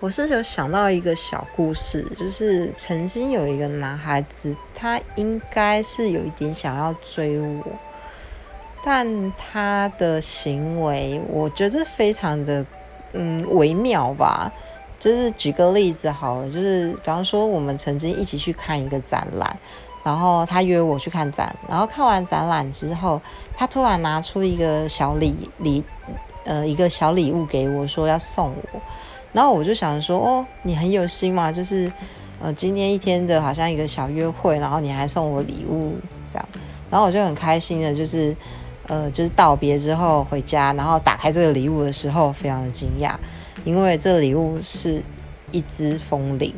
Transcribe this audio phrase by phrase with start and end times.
[0.00, 7.64] 我是有想到一个小故事，就是曾经有一个男孩子，他应该是有一点想要追我，
[8.84, 12.66] 但他的行为我觉得非常的
[13.12, 14.52] 嗯微妙吧。
[15.00, 19.58] 就是举个例子好了，就是比方说我们曾经一起去看一个展览，
[20.02, 23.20] 然后他约我去看展，然后看完展览之后，
[23.56, 25.84] 他突然拿出一个小礼礼
[26.44, 28.80] 呃一个小礼物给我，说要送我。
[29.32, 31.90] 然后我就想说，哦，你很有心嘛，就是，
[32.40, 35.94] 呃，今天一天的好像一个小约会，然后你还送我礼物，
[36.32, 36.48] 这样，
[36.88, 38.36] 然后我就很开心的，就是，
[38.86, 43.14] 呃，就是道别之后回家，然后打开这个礼物的时候，非常的惊讶，
[43.64, 45.02] 因为这礼物是
[45.50, 46.54] 一只风铃，